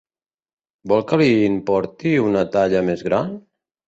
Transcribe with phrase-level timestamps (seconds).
[0.91, 3.29] Vol que li'n porti una talla més gran?